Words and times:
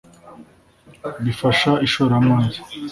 bifasha 1.23 1.71
ishoramari 1.87 2.57